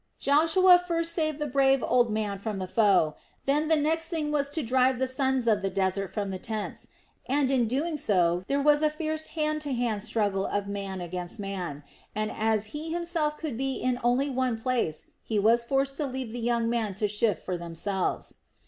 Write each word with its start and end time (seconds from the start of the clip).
Joshua 0.17 0.79
first 0.83 1.13
saved 1.13 1.37
the 1.37 1.45
brave 1.45 1.83
old 1.83 2.09
man 2.09 2.39
from 2.39 2.57
the 2.57 2.65
foe; 2.65 3.13
then 3.45 3.67
the 3.67 3.75
next 3.75 4.07
thing 4.09 4.31
was 4.31 4.49
to 4.49 4.63
drive 4.63 4.97
the 4.97 5.05
sons 5.07 5.47
of 5.47 5.61
the 5.61 5.69
desert 5.69 6.07
from 6.07 6.31
the 6.31 6.39
tents 6.39 6.87
and, 7.27 7.51
in 7.51 7.69
so 7.99 8.31
doing, 8.33 8.45
there 8.47 8.59
was 8.59 8.81
a 8.81 8.89
fierce 8.89 9.27
hand 9.37 9.61
to 9.61 9.73
hand 9.73 10.01
struggle 10.01 10.47
of 10.47 10.67
man 10.67 11.01
against 11.01 11.39
man, 11.39 11.83
and 12.15 12.31
as 12.31 12.65
he 12.73 12.91
himself 12.91 13.37
could 13.37 13.55
be 13.57 13.75
in 13.75 13.99
only 14.03 14.27
one 14.27 14.57
place 14.59 15.11
he 15.21 15.37
was 15.37 15.63
forced 15.63 15.97
to 15.97 16.07
leave 16.07 16.33
the 16.33 16.39
young 16.39 16.67
men 16.67 16.95
to 16.95 17.07
shift 17.07 17.45
for 17.45 17.55
themselves. 17.55 18.33